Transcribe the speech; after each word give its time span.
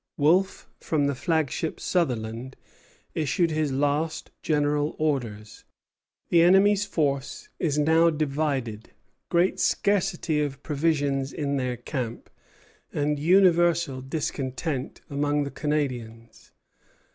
Wolfe, 0.17 0.67
from 0.79 1.05
the 1.05 1.13
flagship 1.13 1.79
"Sutherland," 1.79 2.55
issued 3.13 3.51
his 3.51 3.71
last 3.71 4.31
general 4.41 4.95
orders. 4.97 5.63
"The 6.29 6.41
enemy's 6.41 6.87
force 6.87 7.49
is 7.59 7.77
now 7.77 8.09
divided, 8.09 8.93
great 9.29 9.59
scarcity 9.59 10.41
of 10.41 10.63
provisions 10.63 11.31
in 11.31 11.57
their 11.57 11.77
camp, 11.77 12.31
and 12.91 13.19
universal 13.19 14.01
discontent 14.01 15.01
among 15.07 15.43
the 15.43 15.51
Canadians. 15.51 16.51